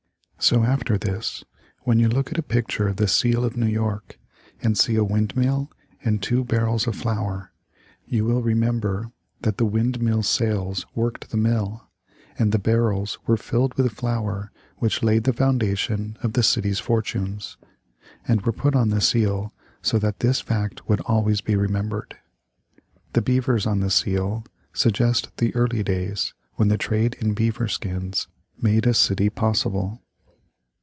[0.43, 1.43] So, after this,
[1.81, 4.17] when you look at a picture of the Seal of New York,
[4.63, 5.69] and see a windmill
[6.03, 7.51] and two barrels of flour,
[8.07, 9.11] you will remember
[9.41, 11.83] that the windmill sails worked the mill,
[12.39, 17.57] and the barrels were filled with flour which laid the foundation of the city's fortunes;
[18.27, 22.17] and were put on the seal so that this fact would always be remembered.
[23.13, 28.27] The beavers on the seal suggest the early days when the trade in beaver skins
[28.59, 29.99] made a city possible.